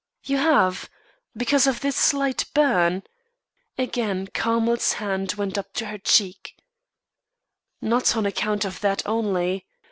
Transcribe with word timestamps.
"You 0.23 0.37
have? 0.37 0.89
Because 1.37 1.67
of 1.67 1.81
this 1.81 1.95
slight 1.95 2.45
burn?" 2.55 3.03
Again 3.77 4.25
Carmel's 4.33 4.93
hand 4.93 5.35
went 5.35 5.59
to 5.75 5.85
her 5.85 5.99
cheek. 5.99 6.55
"Not 7.81 8.17
on 8.17 8.25
account 8.25 8.65
of 8.65 8.79
that 8.79 9.03
only. 9.05 9.67